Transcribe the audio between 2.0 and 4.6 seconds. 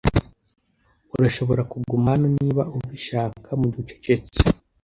hano niba ubishaka, mugihe ucecetse.